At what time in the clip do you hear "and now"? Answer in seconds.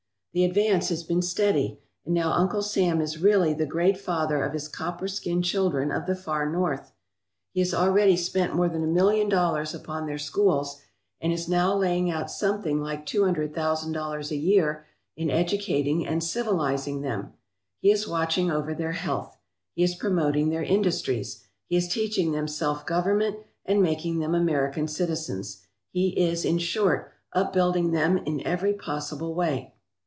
2.05-2.31